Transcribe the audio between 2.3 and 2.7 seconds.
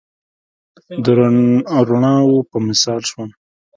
په